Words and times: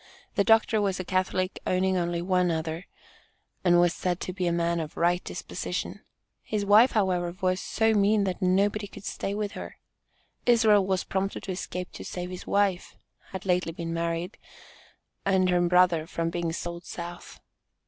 The 0.33 0.43
doctor 0.43 0.81
was 0.81 0.99
a 0.99 1.05
Catholic, 1.05 1.59
owning 1.67 1.95
only 1.95 2.23
one 2.23 2.49
other, 2.49 2.87
and 3.63 3.79
was 3.79 3.93
said 3.93 4.19
to 4.21 4.33
be 4.33 4.47
a 4.47 4.51
man 4.51 4.79
of 4.79 4.97
"right 4.97 5.23
disposition." 5.23 6.01
His 6.41 6.65
wife, 6.65 6.93
however, 6.93 7.35
was 7.39 7.61
"so 7.61 7.93
mean 7.93 8.23
that 8.23 8.41
nobody 8.41 8.87
could 8.87 9.03
stay 9.05 9.35
with 9.35 9.51
her." 9.51 9.77
Israel 10.47 10.87
was 10.87 11.03
prompted 11.03 11.43
to 11.43 11.51
escape 11.51 11.91
to 11.91 12.03
save 12.03 12.31
his 12.31 12.47
wife, 12.47 12.95
(had 13.29 13.45
lately 13.45 13.73
been 13.73 13.93
married) 13.93 14.39
and 15.23 15.51
her 15.51 15.61
brother 15.61 16.07
from 16.07 16.31
being 16.31 16.51
sold 16.51 16.83
south. 16.83 17.39